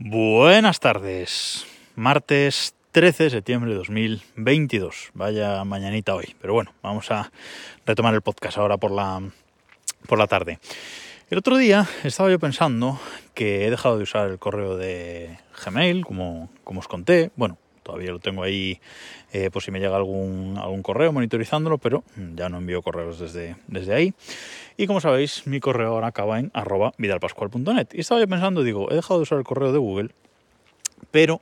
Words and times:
Buenas 0.00 0.78
tardes. 0.78 1.66
Martes 1.96 2.72
13 2.92 3.24
de 3.24 3.30
septiembre 3.30 3.72
de 3.72 3.78
2022. 3.78 5.10
Vaya 5.14 5.64
mañanita 5.64 6.14
hoy. 6.14 6.36
Pero 6.40 6.54
bueno, 6.54 6.72
vamos 6.84 7.10
a 7.10 7.32
retomar 7.84 8.14
el 8.14 8.22
podcast 8.22 8.58
ahora 8.58 8.76
por 8.76 8.92
la, 8.92 9.20
por 10.06 10.20
la 10.20 10.28
tarde. 10.28 10.60
El 11.30 11.38
otro 11.38 11.56
día 11.56 11.84
estaba 12.04 12.30
yo 12.30 12.38
pensando 12.38 13.00
que 13.34 13.66
he 13.66 13.70
dejado 13.70 13.96
de 13.96 14.04
usar 14.04 14.30
el 14.30 14.38
correo 14.38 14.76
de 14.76 15.36
Gmail, 15.64 16.06
como, 16.06 16.48
como 16.62 16.78
os 16.78 16.86
conté. 16.86 17.32
Bueno, 17.34 17.58
todavía 17.88 18.10
lo 18.10 18.18
tengo 18.18 18.42
ahí 18.42 18.80
eh, 19.32 19.50
por 19.50 19.62
si 19.62 19.70
me 19.70 19.80
llega 19.80 19.96
algún, 19.96 20.58
algún 20.58 20.82
correo 20.82 21.10
monitorizándolo, 21.10 21.78
pero 21.78 22.04
ya 22.36 22.50
no 22.50 22.58
envío 22.58 22.82
correos 22.82 23.18
desde, 23.18 23.56
desde 23.66 23.94
ahí. 23.94 24.14
Y 24.76 24.86
como 24.86 25.00
sabéis, 25.00 25.46
mi 25.46 25.58
correo 25.58 25.88
ahora 25.88 26.08
acaba 26.08 26.38
en 26.38 26.50
arroba 26.52 26.92
vidalpascual.net. 26.98 27.88
Y 27.94 28.00
estaba 28.00 28.20
yo 28.20 28.28
pensando, 28.28 28.62
digo, 28.62 28.90
he 28.90 28.94
dejado 28.94 29.20
de 29.20 29.22
usar 29.22 29.38
el 29.38 29.44
correo 29.44 29.72
de 29.72 29.78
Google, 29.78 30.10
pero 31.10 31.40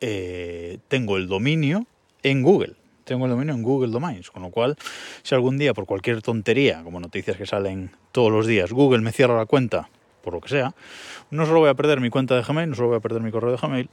eh, 0.00 0.78
tengo 0.86 1.16
el 1.16 1.26
dominio 1.26 1.86
en 2.22 2.42
Google. 2.42 2.74
Tengo 3.02 3.24
el 3.24 3.32
dominio 3.32 3.54
en 3.54 3.62
Google 3.64 3.90
Domains, 3.90 4.30
con 4.30 4.42
lo 4.42 4.50
cual, 4.50 4.76
si 5.24 5.34
algún 5.34 5.58
día 5.58 5.74
por 5.74 5.86
cualquier 5.86 6.22
tontería, 6.22 6.84
como 6.84 7.00
noticias 7.00 7.36
que 7.36 7.46
salen 7.46 7.90
todos 8.12 8.30
los 8.30 8.46
días, 8.46 8.70
Google 8.70 9.00
me 9.00 9.10
cierra 9.10 9.36
la 9.36 9.46
cuenta, 9.46 9.88
por 10.22 10.34
lo 10.34 10.40
que 10.40 10.50
sea, 10.50 10.72
no 11.32 11.46
solo 11.46 11.58
voy 11.58 11.70
a 11.70 11.74
perder 11.74 12.00
mi 12.00 12.10
cuenta 12.10 12.36
de 12.36 12.42
Gmail, 12.42 12.70
no 12.70 12.76
solo 12.76 12.88
voy 12.88 12.98
a 12.98 13.00
perder 13.00 13.22
mi 13.22 13.32
correo 13.32 13.50
de 13.50 13.56
Gmail, 13.56 13.90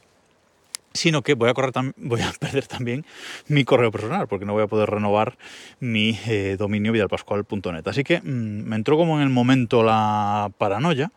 sino 0.98 1.22
que 1.22 1.34
voy 1.34 1.50
a, 1.50 1.54
correr 1.54 1.72
voy 1.98 2.22
a 2.22 2.32
perder 2.40 2.68
también 2.68 3.06
mi 3.48 3.64
correo 3.64 3.92
personal, 3.92 4.28
porque 4.28 4.46
no 4.46 4.54
voy 4.54 4.64
a 4.64 4.68
poder 4.68 4.90
renovar 4.90 5.38
mi 5.80 6.20
eh, 6.28 6.56
dominio 6.60 6.92
vidalpascual.net. 6.92 7.88
Así 7.88 8.04
que 8.04 8.20
mmm, 8.22 8.68
me 8.68 8.76
entró 8.76 8.98
como 8.98 9.18
en 9.18 9.24
el 9.24 9.30
momento 9.30 9.84
la 9.84 10.52
paranoia 10.58 11.12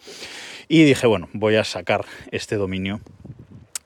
y 0.68 0.84
dije, 0.84 1.06
bueno, 1.06 1.28
voy 1.32 1.56
a 1.56 1.64
sacar 1.64 2.04
este 2.30 2.56
dominio 2.56 3.00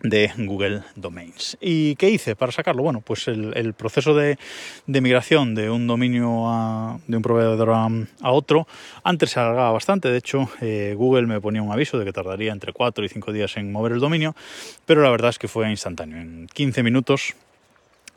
de 0.04 0.30
Google 0.36 0.82
Domains. 0.94 1.56
¿Y 1.60 1.96
qué 1.96 2.10
hice 2.10 2.36
para 2.36 2.52
sacarlo? 2.52 2.82
Bueno, 2.82 3.00
pues 3.00 3.26
el, 3.26 3.72
proceso 3.72 4.14
de, 4.14 4.38
migración 4.86 5.54
de 5.54 5.70
un 5.70 5.86
dominio 5.86 6.46
a, 6.46 7.00
de 7.06 7.16
un 7.16 7.22
proveedor 7.22 7.70
a, 7.70 7.88
a, 8.20 8.30
otro 8.30 8.68
antes 9.02 9.30
se 9.30 9.40
alargaba 9.40 9.72
bastante. 9.72 10.10
De 10.10 10.18
hecho, 10.18 10.48
eh, 10.60 10.94
Google 10.96 11.26
me 11.26 11.40
ponía 11.40 11.62
un 11.62 11.72
aviso 11.72 11.98
de 11.98 12.04
que 12.04 12.12
tardaría 12.12 12.52
entre 12.52 12.74
4 12.74 13.04
y 13.04 13.08
5 13.08 13.32
días 13.32 13.56
en 13.56 13.72
mover 13.72 13.92
el 13.92 14.00
dominio, 14.00 14.36
pero 14.84 15.02
la 15.02 15.10
verdad 15.10 15.30
es 15.30 15.38
que 15.38 15.48
fue 15.48 15.70
instantáneo. 15.70 16.18
En 16.18 16.48
15 16.52 16.82
minutos 16.82 17.34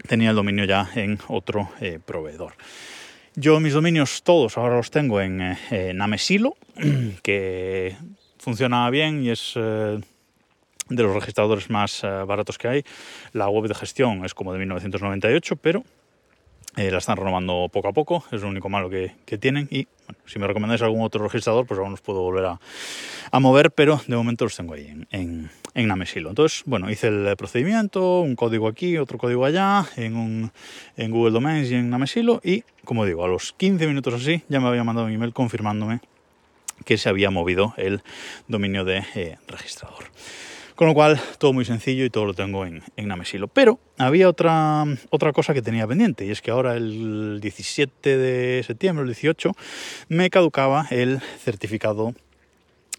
tenía 0.07 0.31
el 0.31 0.35
dominio 0.35 0.65
ya 0.65 0.89
en 0.93 1.19
otro 1.29 1.69
eh, 1.79 1.99
proveedor. 2.05 2.53
Yo 3.35 3.59
mis 3.61 3.73
dominios 3.73 4.23
todos 4.23 4.57
ahora 4.57 4.75
los 4.75 4.91
tengo 4.91 5.21
en, 5.21 5.39
eh, 5.39 5.57
en 5.71 6.01
Amesilo, 6.01 6.57
que 7.23 7.95
funciona 8.39 8.89
bien 8.89 9.23
y 9.23 9.29
es 9.29 9.53
eh, 9.55 10.01
de 10.89 11.03
los 11.03 11.13
registradores 11.13 11.69
más 11.69 12.03
uh, 12.03 12.25
baratos 12.25 12.57
que 12.57 12.67
hay. 12.67 12.83
La 13.33 13.49
web 13.49 13.67
de 13.67 13.75
gestión 13.75 14.25
es 14.25 14.33
como 14.33 14.53
de 14.53 14.59
1998, 14.59 15.55
pero 15.57 15.83
eh, 16.77 16.91
la 16.91 16.99
están 16.99 17.17
renovando 17.17 17.69
poco 17.73 17.87
a 17.87 17.93
poco, 17.93 18.23
es 18.31 18.43
lo 18.43 18.49
único 18.49 18.69
malo 18.69 18.89
que, 18.89 19.15
que 19.25 19.39
tienen. 19.39 19.67
Y 19.71 19.87
si 20.25 20.37
me 20.37 20.45
recomendáis 20.45 20.83
algún 20.83 21.01
otro 21.01 21.23
registrador, 21.23 21.65
pues 21.65 21.79
aún 21.79 21.89
los 21.91 22.01
puedo 22.01 22.21
volver 22.21 22.45
a, 22.45 22.59
a 23.31 23.39
mover, 23.39 23.71
pero 23.71 23.99
de 24.05 24.15
momento 24.15 24.45
los 24.45 24.55
tengo 24.55 24.75
ahí 24.75 24.85
en, 24.85 25.07
en, 25.09 25.49
en 25.73 25.87
Namesilo. 25.87 26.29
Entonces, 26.29 26.61
bueno, 26.67 26.91
hice 26.91 27.07
el 27.07 27.35
procedimiento, 27.35 28.21
un 28.21 28.35
código 28.35 28.67
aquí, 28.67 28.97
otro 28.99 29.17
código 29.17 29.45
allá, 29.45 29.85
en, 29.95 30.15
un, 30.15 30.51
en 30.97 31.11
Google 31.11 31.31
Domains 31.31 31.71
y 31.71 31.75
en 31.75 31.89
Namesilo. 31.89 32.41
Y 32.43 32.63
como 32.85 33.05
digo, 33.05 33.25
a 33.25 33.27
los 33.27 33.53
15 33.53 33.87
minutos 33.87 34.13
así 34.13 34.43
ya 34.47 34.59
me 34.59 34.67
había 34.67 34.83
mandado 34.83 35.07
un 35.07 35.13
email 35.13 35.33
confirmándome 35.33 35.99
que 36.85 36.99
se 36.99 37.09
había 37.09 37.31
movido 37.31 37.73
el 37.77 38.03
dominio 38.47 38.85
de 38.85 39.03
eh, 39.15 39.37
registrador. 39.47 40.05
Con 40.77 40.85
lo 40.85 40.93
cual, 40.93 41.19
todo 41.39 41.53
muy 41.53 41.65
sencillo 41.65 42.05
y 42.05 42.11
todo 42.11 42.25
lo 42.25 42.35
tengo 42.35 42.63
en, 42.63 42.83
en 42.97 43.07
Namesilo. 43.07 43.47
Pero 43.47 43.79
había 43.97 44.29
otra, 44.29 44.85
otra 45.09 45.33
cosa 45.33 45.55
que 45.55 45.63
tenía 45.63 45.87
pendiente, 45.87 46.23
y 46.23 46.29
es 46.29 46.39
que 46.39 46.51
ahora 46.51 46.75
el 46.75 47.39
17 47.41 48.15
de 48.15 48.61
septiembre, 48.61 49.01
el 49.01 49.07
18, 49.07 49.53
me 50.09 50.29
caducaba 50.29 50.85
el 50.91 51.19
certificado 51.39 52.13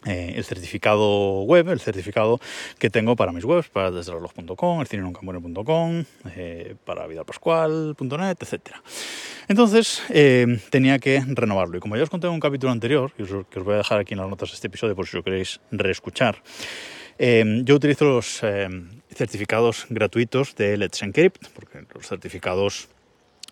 eh, 0.07 0.35
el 0.37 0.45
certificado 0.45 1.43
web, 1.43 1.69
el 1.69 1.79
certificado 1.79 2.41
que 2.81 2.91
tengo 2.91 3.15
para 3.15 3.31
mis 3.31 3.45
webs, 3.45 3.69
para 3.69 3.93
desdelreloj.com, 3.93 4.81
elcinenuncamune.com, 4.81 6.05
eh, 6.35 6.75
para 6.85 7.07
vidalpascual.net, 7.07 8.37
etc. 8.41 8.77
Entonces 9.47 10.03
eh, 10.09 10.61
tenía 10.71 10.99
que 10.99 11.23
renovarlo. 11.27 11.79
Y 11.79 11.81
como 11.81 11.97
ya 11.97 12.03
os 12.03 12.11
conté 12.11 12.27
en 12.27 12.33
un 12.33 12.41
capítulo 12.41 12.73
anterior, 12.73 13.13
que 13.13 13.23
os, 13.23 13.47
que 13.49 13.61
os 13.61 13.65
voy 13.65 13.75
a 13.75 13.79
dejar 13.79 14.01
aquí 14.01 14.15
en 14.15 14.21
las 14.21 14.29
notas 14.29 14.51
de 14.51 14.55
este 14.57 14.67
episodio 14.67 14.97
por 14.97 15.07
si 15.07 15.17
lo 15.17 15.23
queréis 15.23 15.61
reescuchar, 15.71 16.43
eh, 17.19 17.63
yo 17.65 17.75
utilizo 17.75 18.05
los 18.05 18.41
eh, 18.43 18.69
certificados 19.19 19.87
gratuitos 19.91 20.55
de 20.55 20.77
Let's 20.77 21.03
Encrypt, 21.03 21.49
porque 21.49 21.85
los 21.93 22.07
certificados, 22.07 22.89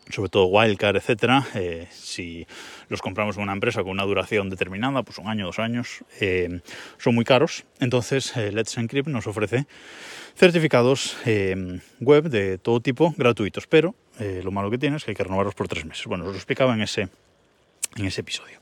sobre 0.08 0.30
todo 0.30 0.46
Wildcard, 0.46 0.96
etcétera, 0.96 1.44
eh, 1.54 1.88
si 1.90 2.46
los 2.88 3.02
compramos 3.02 3.36
en 3.36 3.42
una 3.42 3.52
empresa 3.52 3.82
con 3.82 3.90
una 3.90 4.04
duración 4.04 4.48
determinada, 4.48 5.02
pues 5.02 5.18
un 5.18 5.26
año, 5.26 5.46
dos 5.46 5.58
años, 5.58 6.04
eh, 6.20 6.60
son 6.98 7.16
muy 7.16 7.24
caros. 7.24 7.64
Entonces, 7.80 8.36
eh, 8.36 8.52
Let's 8.52 8.78
Encrypt 8.78 9.08
nos 9.08 9.26
ofrece 9.26 9.66
certificados 10.36 11.16
web 11.98 12.28
de 12.28 12.58
todo 12.58 12.80
tipo 12.80 13.14
gratuitos, 13.16 13.66
pero 13.66 13.94
lo 14.18 14.50
malo 14.50 14.70
que 14.70 14.76
tiene 14.76 14.98
es 14.98 15.04
que 15.04 15.12
hay 15.12 15.14
que 15.16 15.24
renovarlos 15.24 15.54
por 15.54 15.66
tres 15.66 15.86
meses. 15.86 16.04
Bueno, 16.04 16.24
os 16.24 16.30
lo 16.32 16.36
explicaba 16.36 16.74
en 16.74 16.82
ese, 16.82 17.08
en 17.96 18.04
ese 18.04 18.20
episodio. 18.20 18.58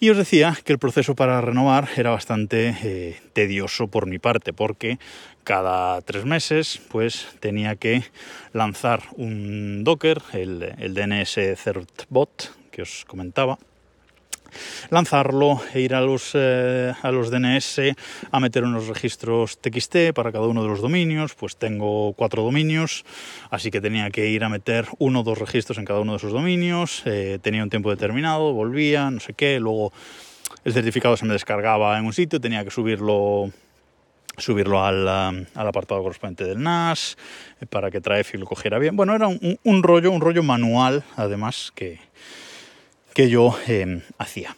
Y 0.00 0.10
os 0.10 0.16
decía 0.16 0.56
que 0.64 0.72
el 0.72 0.78
proceso 0.78 1.14
para 1.14 1.40
renovar 1.40 1.88
era 1.96 2.10
bastante 2.10 2.76
eh, 2.82 3.20
tedioso 3.32 3.88
por 3.88 4.06
mi 4.06 4.18
parte, 4.18 4.52
porque 4.52 4.98
cada 5.44 6.00
tres 6.02 6.24
meses 6.24 6.80
pues 6.90 7.28
tenía 7.40 7.76
que 7.76 8.04
lanzar 8.52 9.02
un 9.16 9.84
Docker, 9.84 10.22
el, 10.32 10.74
el 10.78 10.94
DNS 10.94 11.38
Certbot 11.56 12.52
que 12.70 12.82
os 12.82 13.04
comentaba, 13.06 13.58
lanzarlo 14.90 15.60
e 15.72 15.80
ir 15.80 15.94
a 15.94 16.00
los, 16.00 16.32
eh, 16.34 16.92
a 17.02 17.10
los 17.10 17.30
DNS 17.30 17.94
a 18.30 18.40
meter 18.40 18.64
unos 18.64 18.88
registros 18.88 19.58
TXT 19.58 20.12
para 20.14 20.32
cada 20.32 20.46
uno 20.46 20.62
de 20.62 20.68
los 20.68 20.80
dominios, 20.80 21.34
pues 21.34 21.56
tengo 21.56 22.12
cuatro 22.14 22.42
dominios, 22.42 23.04
así 23.50 23.70
que 23.70 23.80
tenía 23.80 24.10
que 24.10 24.28
ir 24.28 24.44
a 24.44 24.48
meter 24.48 24.86
uno 24.98 25.20
o 25.20 25.22
dos 25.22 25.38
registros 25.38 25.78
en 25.78 25.84
cada 25.84 26.00
uno 26.00 26.12
de 26.12 26.18
esos 26.18 26.32
dominios, 26.32 27.02
eh, 27.06 27.38
tenía 27.42 27.62
un 27.62 27.70
tiempo 27.70 27.90
determinado, 27.90 28.52
volvía, 28.52 29.10
no 29.10 29.20
sé 29.20 29.34
qué, 29.34 29.60
luego 29.60 29.92
el 30.64 30.72
certificado 30.72 31.16
se 31.16 31.26
me 31.26 31.32
descargaba 31.32 31.98
en 31.98 32.06
un 32.06 32.12
sitio, 32.12 32.40
tenía 32.40 32.64
que 32.64 32.70
subirlo 32.70 33.50
subirlo 34.36 34.84
al, 34.84 35.04
um, 35.04 35.46
al, 35.54 35.68
apartado 35.68 36.02
correspondiente 36.02 36.44
del 36.44 36.60
NAS 36.60 37.16
para 37.70 37.90
que 37.90 38.00
Traffic 38.00 38.40
lo 38.40 38.46
cogiera 38.46 38.80
bien. 38.80 38.96
Bueno, 38.96 39.14
era 39.14 39.28
un, 39.28 39.58
un 39.62 39.82
rollo, 39.82 40.10
un 40.10 40.20
rollo 40.20 40.42
manual, 40.42 41.04
además, 41.16 41.72
que, 41.74 42.00
que 43.14 43.30
yo 43.30 43.56
eh, 43.68 44.02
hacía. 44.18 44.56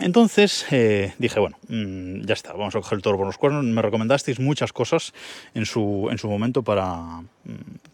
Entonces 0.00 0.64
eh, 0.70 1.12
dije, 1.18 1.40
bueno, 1.40 1.58
mmm, 1.68 2.20
ya 2.24 2.32
está, 2.32 2.52
vamos 2.52 2.74
a 2.74 2.80
coger 2.80 2.96
el 2.96 3.02
toro 3.02 3.18
por 3.18 3.26
los 3.26 3.36
cuernos. 3.36 3.64
Me 3.64 3.82
recomendasteis 3.82 4.40
muchas 4.40 4.72
cosas 4.72 5.12
en 5.54 5.66
su, 5.66 6.08
en 6.10 6.18
su 6.18 6.28
momento 6.28 6.62
para, 6.62 7.22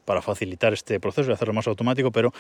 para 0.04 0.22
facilitar 0.22 0.74
este 0.74 1.00
proceso 1.00 1.30
y 1.30 1.34
hacerlo 1.34 1.54
más 1.54 1.66
automático, 1.66 2.10
pero 2.12 2.32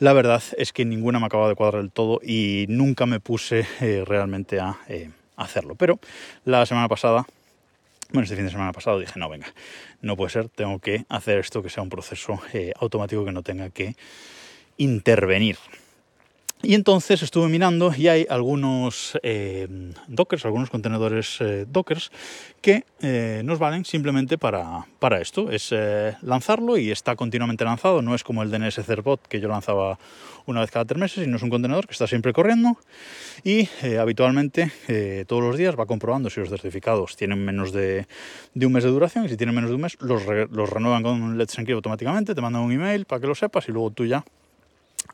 la 0.00 0.12
verdad 0.12 0.42
es 0.58 0.72
que 0.72 0.84
ninguna 0.84 1.20
me 1.20 1.26
acaba 1.26 1.48
de 1.48 1.54
cuadrar 1.54 1.82
del 1.82 1.92
todo 1.92 2.20
y 2.22 2.66
nunca 2.68 3.06
me 3.06 3.20
puse 3.20 3.66
eh, 3.80 4.04
realmente 4.04 4.58
a 4.58 4.78
hacerlo. 5.36 5.76
Pero 5.76 6.00
la 6.44 6.66
semana 6.66 6.88
pasada, 6.88 7.24
bueno, 8.10 8.24
este 8.24 8.34
fin 8.34 8.46
de 8.46 8.50
semana 8.50 8.72
pasado 8.72 8.98
dije, 8.98 9.18
no, 9.20 9.28
venga, 9.28 9.46
no 10.02 10.16
puede 10.16 10.30
ser, 10.30 10.48
tengo 10.48 10.80
que 10.80 11.06
hacer 11.08 11.38
esto 11.38 11.62
que 11.62 11.70
sea 11.70 11.84
un 11.84 11.88
proceso 11.88 12.40
automático 12.80 13.24
que 13.24 13.32
no 13.32 13.44
tenga 13.44 13.70
que 13.70 13.94
intervenir. 14.76 15.56
Y 16.64 16.74
entonces 16.74 17.22
estuve 17.22 17.48
mirando 17.48 17.92
y 17.94 18.08
hay 18.08 18.26
algunos 18.28 19.18
eh, 19.22 19.68
dockers, 20.08 20.46
algunos 20.46 20.70
contenedores 20.70 21.38
eh, 21.40 21.66
dockers 21.68 22.10
que 22.62 22.84
eh, 23.02 23.42
nos 23.44 23.58
valen 23.58 23.84
simplemente 23.84 24.38
para, 24.38 24.86
para 24.98 25.20
esto. 25.20 25.50
Es 25.50 25.68
eh, 25.72 26.16
lanzarlo 26.22 26.78
y 26.78 26.90
está 26.90 27.14
continuamente 27.14 27.62
lanzado. 27.62 28.00
No 28.00 28.14
es 28.14 28.24
como 28.24 28.42
el 28.42 28.50
DNS 28.50 28.76
Cerbot 28.82 29.20
que 29.28 29.38
yo 29.38 29.48
lanzaba 29.48 29.98
una 30.46 30.60
vez 30.60 30.70
cada 30.70 30.86
tres 30.86 30.98
meses, 30.98 31.24
sino 31.24 31.36
es 31.36 31.42
un 31.42 31.50
contenedor 31.50 31.86
que 31.86 31.92
está 31.92 32.06
siempre 32.06 32.32
corriendo 32.32 32.78
y 33.44 33.68
eh, 33.82 33.98
habitualmente 33.98 34.70
todos 35.26 35.42
los 35.42 35.56
días 35.56 35.74
va 35.78 35.86
comprobando 35.86 36.28
si 36.30 36.40
los 36.40 36.48
certificados 36.48 37.16
tienen 37.16 37.44
menos 37.44 37.72
de, 37.72 38.06
de, 38.54 38.66
un 38.66 38.72
mes 38.72 38.84
de 38.84 38.90
duración 38.90 39.24
y 39.24 39.28
si 39.28 39.36
tienen 39.36 39.54
menos 39.54 39.70
de 39.70 39.76
un 39.76 39.82
mes 39.82 39.96
los, 40.00 40.24
re, 40.24 40.46
los 40.50 40.68
renuevan 40.68 41.02
con 41.02 41.38
Let's 41.38 41.58
Encrypt 41.58 41.76
automáticamente, 41.76 42.34
te 42.34 42.40
mandan 42.40 42.62
un 42.62 42.72
email 42.72 43.04
para 43.06 43.20
que 43.20 43.26
lo 43.26 43.34
sepas 43.34 43.68
y 43.68 43.72
luego 43.72 43.90
tú 43.90 44.04
ya 44.04 44.24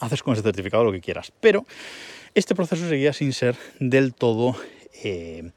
haces 0.01 0.23
con 0.23 0.35
ese 0.35 0.43
certificado 0.43 0.85
lo 0.85 0.93
que 0.93 1.01
quieras. 1.01 1.33
Pero 1.41 1.65
este 2.35 2.55
proceso 2.55 2.89
seguía 2.89 3.13
sin 3.13 3.33
ser 3.33 3.57
del 3.79 4.15
todo, 4.15 4.57
eh, 5.05 5.51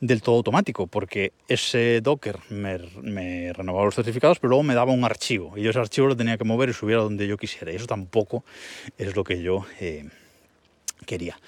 del 0.00 0.22
todo 0.22 0.36
automático, 0.36 0.86
porque 0.86 1.32
ese 1.48 2.00
Docker 2.00 2.38
me, 2.50 3.52
renovaba 3.52 3.84
los 3.84 3.94
certificados, 3.94 4.38
pero 4.38 4.50
luego 4.50 4.62
me 4.62 4.74
daba 4.74 4.92
un 4.92 5.04
archivo, 5.04 5.56
y 5.56 5.62
yo 5.62 5.70
ese 5.70 5.78
archivo 5.78 6.08
lo 6.08 6.16
tenía 6.16 6.38
que 6.38 6.44
mover 6.44 6.68
y 6.68 6.72
subir 6.72 6.96
a 6.96 7.00
donde 7.00 7.26
yo 7.26 7.36
quisiera, 7.36 7.72
y 7.72 7.76
eso 7.76 7.86
tampoco 7.86 8.44
es 8.98 9.16
lo 9.16 9.24
que 9.24 9.42
yo 9.42 9.66
eh, 9.80 10.08
quería. 11.06 11.38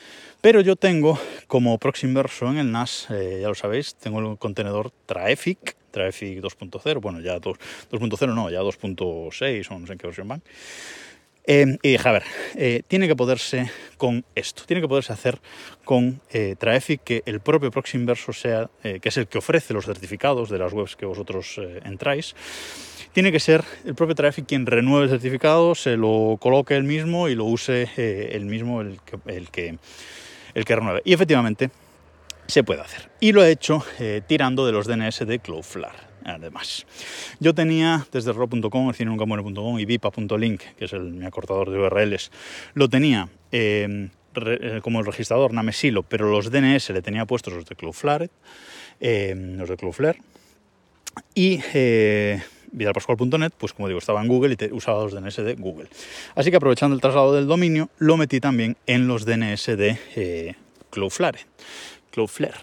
Pero 0.40 0.60
yo 0.60 0.76
tengo 0.76 1.18
como 1.46 1.78
proxy 1.78 2.06
inverso 2.06 2.48
en 2.50 2.58
el 2.58 2.70
NAS, 2.70 3.08
eh, 3.10 3.38
ya 3.42 3.48
lo 3.48 3.54
sabéis, 3.54 3.94
tengo 3.96 4.20
el 4.20 4.38
contenedor 4.38 4.90
Traefic, 5.06 5.76
Traefic 5.90 6.40
2.0, 6.40 7.00
bueno, 7.00 7.20
ya 7.20 7.38
2.0 7.38 8.34
no, 8.34 8.50
ya 8.50 8.60
2.6 8.60 9.70
o 9.70 9.78
no 9.78 9.86
sé 9.86 9.92
en 9.92 9.98
qué 9.98 10.06
versión 10.06 10.28
van. 10.28 10.42
Eh, 11.48 11.78
y 11.80 11.92
dije, 11.92 12.08
a 12.08 12.12
ver, 12.12 12.24
eh, 12.56 12.82
tiene 12.88 13.06
que 13.06 13.14
poderse 13.14 13.70
con 13.96 14.24
esto, 14.34 14.64
tiene 14.66 14.82
que 14.82 14.88
poderse 14.88 15.12
hacer 15.12 15.38
con 15.84 16.20
eh, 16.30 16.56
Traefic, 16.58 17.02
que 17.04 17.22
el 17.24 17.38
propio 17.38 17.70
proxy 17.70 17.96
inverso 17.96 18.32
sea, 18.32 18.68
que 18.82 19.08
es 19.08 19.16
el 19.16 19.28
que 19.28 19.38
ofrece 19.38 19.72
los 19.72 19.86
certificados 19.86 20.50
de 20.50 20.58
las 20.58 20.72
webs 20.72 20.96
que 20.96 21.06
vosotros 21.06 21.60
entráis, 21.84 22.34
tiene 23.12 23.30
que 23.30 23.38
ser 23.38 23.64
el 23.84 23.94
propio 23.94 24.16
Traefic 24.16 24.46
quien 24.46 24.66
renueve 24.66 25.04
el 25.04 25.10
certificado, 25.10 25.74
se 25.74 25.96
lo 25.96 26.36
coloque 26.40 26.74
él 26.74 26.82
mismo 26.82 27.28
y 27.28 27.36
lo 27.36 27.44
use 27.44 27.88
el 27.96 28.44
mismo 28.44 28.80
el 28.80 28.98
que, 29.02 29.18
el 29.32 29.48
que, 29.50 29.78
el 30.54 30.64
que 30.64 30.76
renueve. 30.76 31.02
Y 31.04 31.14
efectivamente 31.14 31.70
se 32.46 32.64
puede 32.64 32.80
hacer. 32.80 33.10
Y 33.20 33.32
lo 33.32 33.44
he 33.44 33.50
hecho 33.50 33.84
tirando 34.26 34.66
de 34.66 34.72
los 34.72 34.86
DNS 34.86 35.26
de 35.26 35.38
Cloudflare 35.38 36.06
además. 36.26 36.86
Yo 37.40 37.54
tenía 37.54 38.06
desde 38.12 38.32
ro.com, 38.32 38.92
el 38.98 39.80
y 39.80 39.84
vipa.link, 39.84 40.60
que 40.76 40.84
es 40.84 40.92
el, 40.92 41.12
mi 41.12 41.24
acortador 41.24 41.70
de 41.70 41.78
URLs, 41.78 42.30
lo 42.74 42.88
tenía 42.88 43.28
em, 43.52 44.10
eh, 44.34 44.80
como 44.82 45.00
el 45.00 45.06
registrador 45.06 45.52
Namesilo, 45.52 46.02
pero 46.02 46.30
los 46.30 46.50
DNS 46.50 46.90
le 46.90 47.02
tenía 47.02 47.24
puestos 47.24 47.54
los 47.54 47.64
de 47.64 47.76
Cloudflare, 47.76 48.30
em, 49.00 49.56
los 49.56 49.68
de 49.68 49.76
Cloudflare, 49.76 50.20
y 51.34 51.60
eh, 51.72 52.42
vidalpascual.net, 52.72 53.52
pues 53.56 53.72
como 53.72 53.88
digo, 53.88 53.98
estaba 53.98 54.20
en 54.20 54.28
Google 54.28 54.56
y 54.58 54.72
usaba 54.72 55.04
los 55.04 55.12
DNS 55.12 55.36
de 55.36 55.54
Google. 55.54 55.88
Así 56.34 56.50
que 56.50 56.56
aprovechando 56.56 56.94
el 56.94 57.00
traslado 57.00 57.34
del 57.34 57.46
dominio, 57.46 57.88
lo 57.98 58.16
metí 58.16 58.40
también 58.40 58.76
en 58.86 59.08
los 59.08 59.24
DNS 59.24 59.66
de 59.76 59.98
eh, 60.16 60.54
Cloudflare. 60.90 61.38
Cloudflare. 62.16 62.54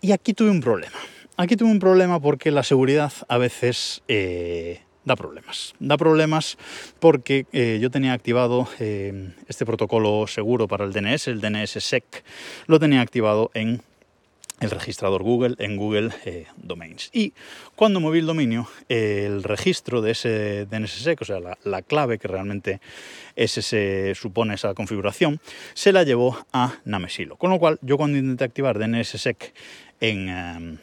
Y 0.00 0.10
aquí 0.10 0.34
tuve 0.34 0.50
un 0.50 0.60
problema. 0.60 0.98
Aquí 1.36 1.54
tuve 1.54 1.70
un 1.70 1.78
problema 1.78 2.18
porque 2.20 2.50
la 2.50 2.64
seguridad 2.64 3.12
a 3.28 3.38
veces 3.38 4.02
eh, 4.08 4.80
da 5.04 5.14
problemas. 5.14 5.76
Da 5.78 5.96
problemas 5.96 6.58
porque 6.98 7.46
eh, 7.52 7.78
yo 7.80 7.92
tenía 7.92 8.12
activado 8.12 8.66
eh, 8.80 9.30
este 9.46 9.64
protocolo 9.64 10.26
seguro 10.26 10.66
para 10.66 10.84
el 10.84 10.92
DNS, 10.92 11.28
el 11.28 11.40
DNS-SEC, 11.40 12.24
lo 12.66 12.80
tenía 12.80 13.02
activado 13.02 13.52
en 13.54 13.82
el 14.60 14.70
registrador 14.70 15.22
Google 15.22 15.54
en 15.58 15.76
Google 15.76 16.10
Domains. 16.56 17.10
Y 17.12 17.34
cuando 17.74 18.00
moví 18.00 18.20
el 18.20 18.26
dominio, 18.26 18.68
el 18.88 19.42
registro 19.42 20.00
de 20.00 20.12
ese 20.12 20.66
DNSSEC, 20.66 21.20
o 21.20 21.24
sea, 21.24 21.38
la, 21.62 21.82
clave 21.82 22.18
que 22.18 22.28
realmente 22.28 22.80
supone 24.14 24.54
esa 24.54 24.74
configuración, 24.74 25.40
se 25.74 25.92
la 25.92 26.04
llevó 26.04 26.38
a 26.52 26.76
Namesilo. 26.84 27.36
Con 27.36 27.50
lo 27.50 27.58
cual, 27.58 27.78
yo 27.82 27.96
cuando 27.96 28.18
intenté 28.18 28.44
activar 28.44 28.78
DNSSEC 28.78 29.52
en, 30.00 30.28
em, 30.28 30.78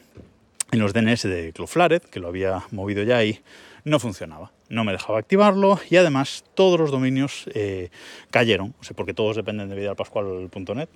en 0.70 0.78
los 0.78 0.92
DNS 0.92 1.28
de 1.28 1.52
Cloudflare, 1.52 2.00
que 2.00 2.20
lo 2.20 2.28
había 2.28 2.64
movido 2.70 3.02
ya 3.02 3.18
ahí, 3.18 3.40
no 3.84 3.98
funcionaba. 4.00 4.50
No 4.68 4.82
me 4.84 4.92
dejaba 4.92 5.18
activarlo 5.18 5.78
y 5.90 5.96
además 5.96 6.44
todos 6.54 6.80
los 6.80 6.90
dominios 6.90 7.44
eh, 7.54 7.90
cayeron, 8.30 8.74
o 8.80 8.84
sea, 8.84 8.96
porque 8.96 9.14
todos 9.14 9.36
dependen 9.36 9.68
de 9.68 9.76
vidalpascual.net 9.76 10.88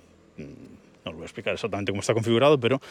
no 1.05 1.11
os 1.11 1.15
voy 1.15 1.23
a 1.23 1.25
explicar 1.25 1.53
exactamente 1.53 1.91
cómo 1.91 2.01
está 2.01 2.13
configurado, 2.13 2.59
pero 2.59 2.81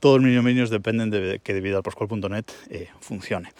todos 0.00 0.20
mis 0.20 0.34
dominios 0.34 0.70
dependen 0.70 1.10
de 1.10 1.40
que 1.42 1.60
vidalpascual.net 1.60 2.44
eh, 2.70 2.88
funcione. 3.00 3.50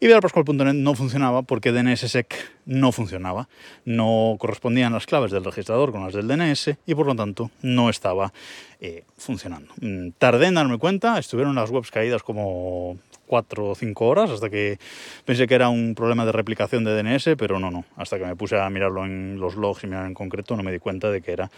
Y 0.00 0.06
vidalpascual.net 0.06 0.74
no 0.74 0.94
funcionaba 0.94 1.42
porque 1.42 1.72
DNSSEC 1.72 2.34
no 2.66 2.92
funcionaba, 2.92 3.48
no 3.84 4.36
correspondían 4.38 4.92
las 4.92 5.06
claves 5.06 5.30
del 5.30 5.44
registrador 5.44 5.92
con 5.92 6.04
las 6.04 6.14
del 6.14 6.28
DNS 6.28 6.76
y 6.86 6.94
por 6.94 7.06
lo 7.06 7.14
tanto 7.14 7.50
no 7.62 7.90
estaba 7.90 8.32
eh, 8.80 9.04
funcionando. 9.16 9.72
Mm, 9.80 10.10
tardé 10.18 10.46
en 10.46 10.54
darme 10.54 10.78
cuenta, 10.78 11.18
estuvieron 11.18 11.54
las 11.54 11.70
webs 11.70 11.90
caídas 11.90 12.22
como 12.22 12.98
cuatro 13.26 13.68
o 13.68 13.74
cinco 13.74 14.06
horas 14.06 14.30
hasta 14.30 14.50
que 14.50 14.78
pensé 15.24 15.46
que 15.46 15.54
era 15.54 15.68
un 15.68 15.94
problema 15.94 16.24
de 16.24 16.32
replicación 16.32 16.84
de 16.84 16.94
DNS, 16.94 17.30
pero 17.36 17.58
no, 17.58 17.70
no. 17.70 17.84
Hasta 17.96 18.18
que 18.18 18.24
me 18.24 18.36
puse 18.36 18.58
a 18.58 18.68
mirarlo 18.70 19.04
en 19.04 19.38
los 19.40 19.56
logs 19.56 19.84
y 19.84 19.86
mirar 19.86 20.06
en 20.06 20.14
concreto, 20.14 20.56
no 20.56 20.62
me 20.62 20.72
di 20.72 20.78
cuenta 20.78 21.10
de 21.10 21.20
que 21.20 21.32
era 21.32 21.50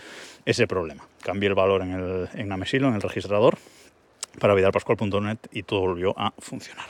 ese 0.45 0.67
problema. 0.67 1.07
Cambié 1.23 1.49
el 1.49 1.55
valor 1.55 1.83
en, 1.83 1.93
el, 1.93 2.29
en 2.35 2.53
Amesilo, 2.53 2.89
en 2.89 2.95
el 2.95 3.03
registrador, 3.03 3.59
para 4.39 4.55
vidalpascual.net 4.55 5.39
y 5.53 5.63
todo 5.63 5.81
volvió 5.81 6.15
a 6.17 6.33
funcionar. 6.39 6.87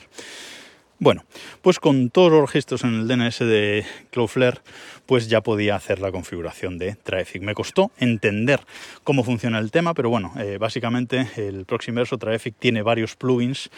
Bueno, 0.99 1.25
pues 1.61 1.79
con 1.79 2.09
todos 2.09 2.33
los 2.33 2.41
registros 2.41 2.83
en 2.83 2.95
el 2.95 3.07
DNS 3.07 3.41
de 3.41 3.85
Cloudflare, 4.11 4.61
pues 5.05 5.29
ya 5.29 5.43
podía 5.43 5.77
hacer 5.77 6.01
la 6.01 6.11
configuración 6.11 6.79
de 6.79 6.95
Traffic. 6.95 7.43
Me 7.43 7.53
costó 7.53 7.91
entender 7.99 8.61
cómo 9.05 9.23
funciona 9.23 9.59
el 9.59 9.71
tema, 9.71 9.93
pero 9.93 10.09
bueno, 10.09 10.33
eh, 10.39 10.57
básicamente 10.59 11.29
el 11.37 11.67
Proxy 11.67 11.91
Inverso 11.91 12.17
Traffic 12.17 12.55
tiene 12.59 12.81
varios 12.81 13.15
plugins 13.15 13.69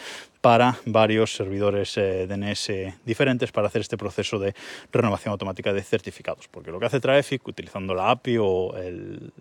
para 0.41 0.79
varios 0.85 1.35
servidores 1.35 1.99
eh, 1.99 2.29
DNS 2.29 2.71
diferentes 3.05 3.51
para 3.51 3.67
hacer 3.67 3.81
este 3.81 3.97
proceso 3.97 4.39
de 4.39 4.55
renovación 4.93 5.33
automática 5.33 5.73
de 5.73 5.83
certificados. 5.83 6.47
Porque 6.47 6.71
lo 6.71 6.79
que 6.79 6.87
hace 6.87 7.01
Traffic, 7.01 7.47
utilizando 7.49 7.95
la 7.95 8.11
API 8.11 8.37
o 8.39 8.77
el 8.77 9.33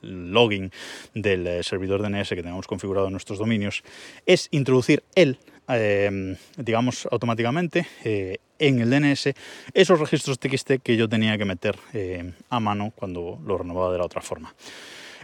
login 0.00 0.72
del 1.12 1.46
eh, 1.46 1.62
servidor 1.62 2.00
DNS 2.00 2.30
que 2.30 2.36
tenemos 2.36 2.66
configurado 2.66 3.08
en 3.08 3.12
nuestros 3.12 3.38
dominios, 3.38 3.82
es 4.24 4.48
introducir 4.52 5.02
el 5.14 5.38
Em, 5.68 6.36
digamos, 6.56 7.08
automáticamente 7.10 7.88
eh, 8.04 8.38
en 8.60 8.80
el 8.80 8.88
DNS 8.88 9.34
esos 9.74 9.98
registros 9.98 10.38
TXT 10.38 10.74
que 10.80 10.96
yo 10.96 11.08
tenía 11.08 11.36
que 11.36 11.44
meter 11.44 11.76
eh, 11.92 12.32
a 12.50 12.60
mano 12.60 12.92
cuando 12.94 13.40
lo 13.44 13.58
renovaba 13.58 13.90
de 13.92 13.98
la 13.98 14.04
otra 14.04 14.20
forma. 14.20 14.54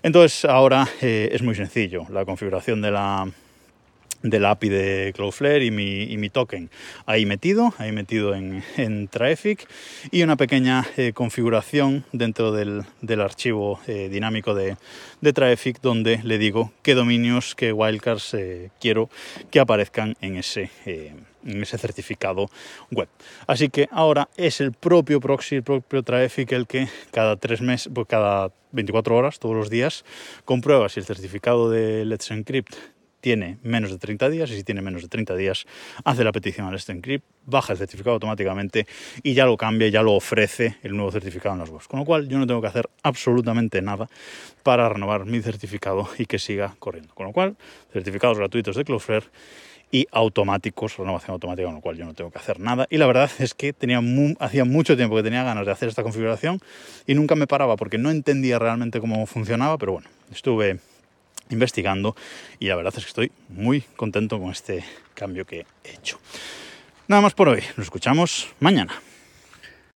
Entonces 0.02 0.44
ahora 0.44 0.88
eh, 1.00 1.28
es 1.30 1.42
muy 1.42 1.54
sencillo. 1.54 2.06
La 2.10 2.24
configuración 2.24 2.82
de 2.82 2.90
la, 2.90 3.30
del 4.22 4.44
API 4.44 4.68
de 4.68 5.12
Cloudflare 5.14 5.64
y 5.64 5.70
mi, 5.70 6.04
y 6.04 6.16
mi, 6.16 6.30
token 6.30 6.70
ahí 7.06 7.26
metido, 7.26 7.74
ahí 7.78 7.92
metido 7.92 8.34
en, 8.34 8.62
en 8.76 9.08
Traffic 9.08 9.68
y 10.10 10.22
una 10.22 10.36
pequeña 10.36 10.86
eh, 10.96 11.12
configuración 11.12 12.04
dentro 12.12 12.52
del, 12.52 12.84
del 13.00 13.20
archivo 13.20 13.80
eh, 13.86 14.08
dinámico 14.10 14.54
de, 14.54 14.76
de, 15.20 15.32
Traffic 15.32 15.80
donde 15.80 16.20
le 16.22 16.38
digo 16.38 16.72
qué 16.82 16.94
dominios, 16.94 17.54
qué 17.54 17.72
wildcards 17.72 18.34
eh, 18.34 18.70
quiero 18.80 19.10
que 19.50 19.60
aparezcan 19.60 20.16
en 20.20 20.36
ese, 20.36 20.70
en 20.86 21.62
ese 21.62 21.78
certificado 21.78 22.48
web. 22.90 23.08
Así 23.46 23.68
que 23.68 23.88
ahora 23.90 24.28
es 24.36 24.60
el 24.60 24.72
propio 24.72 25.20
proxy, 25.20 25.56
el 25.56 25.62
propio 25.62 26.02
Traffic 26.02 26.52
el 26.52 26.66
que 26.66 26.88
cada 27.10 27.36
tres 27.36 27.60
meses, 27.60 27.90
pues 27.92 28.06
cada 28.06 28.52
24 28.72 29.16
horas, 29.16 29.38
todos 29.38 29.54
los 29.54 29.70
días, 29.70 30.04
comprueba 30.44 30.88
si 30.88 31.00
el 31.00 31.06
certificado 31.06 31.70
de 31.70 32.04
Let's 32.04 32.30
Encrypt 32.30 32.74
tiene 33.22 33.58
menos 33.62 33.90
de 33.90 33.98
30 33.98 34.28
días 34.28 34.50
y 34.50 34.56
si 34.56 34.64
tiene 34.64 34.82
menos 34.82 35.00
de 35.00 35.08
30 35.08 35.36
días 35.36 35.64
hace 36.04 36.24
la 36.24 36.32
petición 36.32 36.66
al 36.66 36.78
Encrypt, 36.86 37.24
baja 37.46 37.72
el 37.72 37.78
certificado 37.78 38.14
automáticamente 38.14 38.86
y 39.22 39.32
ya 39.32 39.46
lo 39.46 39.56
cambia, 39.56 39.88
ya 39.88 40.02
lo 40.02 40.12
ofrece 40.12 40.76
el 40.82 40.94
nuevo 40.94 41.12
certificado 41.12 41.54
en 41.54 41.60
las 41.60 41.70
webs. 41.70 41.86
Con 41.86 42.00
lo 42.00 42.04
cual 42.04 42.28
yo 42.28 42.38
no 42.38 42.46
tengo 42.46 42.60
que 42.60 42.66
hacer 42.66 42.90
absolutamente 43.02 43.80
nada 43.80 44.08
para 44.64 44.88
renovar 44.88 45.24
mi 45.24 45.40
certificado 45.40 46.08
y 46.18 46.26
que 46.26 46.40
siga 46.40 46.74
corriendo. 46.80 47.14
Con 47.14 47.26
lo 47.26 47.32
cual, 47.32 47.56
certificados 47.92 48.38
gratuitos 48.38 48.74
de 48.74 48.84
Cloudflare 48.84 49.26
y 49.92 50.08
automáticos, 50.10 50.96
renovación 50.96 51.34
automática, 51.34 51.66
con 51.66 51.76
lo 51.76 51.80
cual 51.80 51.96
yo 51.96 52.04
no 52.04 52.14
tengo 52.14 52.32
que 52.32 52.38
hacer 52.38 52.58
nada. 52.58 52.88
Y 52.90 52.96
la 52.96 53.06
verdad 53.06 53.30
es 53.38 53.54
que 53.54 53.72
tenía 53.72 54.00
hacía 54.40 54.64
mucho 54.64 54.96
tiempo 54.96 55.14
que 55.14 55.22
tenía 55.22 55.44
ganas 55.44 55.64
de 55.64 55.70
hacer 55.70 55.88
esta 55.88 56.02
configuración 56.02 56.58
y 57.06 57.14
nunca 57.14 57.36
me 57.36 57.46
paraba 57.46 57.76
porque 57.76 57.98
no 57.98 58.10
entendía 58.10 58.58
realmente 58.58 58.98
cómo 58.98 59.24
funcionaba, 59.26 59.78
pero 59.78 59.92
bueno, 59.92 60.08
estuve 60.32 60.80
investigando 61.52 62.16
y 62.58 62.66
la 62.66 62.76
verdad 62.76 62.94
es 62.96 63.04
que 63.04 63.08
estoy 63.08 63.32
muy 63.48 63.82
contento 63.96 64.38
con 64.40 64.50
este 64.50 64.84
cambio 65.14 65.44
que 65.44 65.66
he 65.84 65.94
hecho. 65.94 66.18
Nada 67.08 67.22
más 67.22 67.34
por 67.34 67.48
hoy, 67.48 67.62
nos 67.76 67.86
escuchamos 67.86 68.48
mañana. 68.60 68.92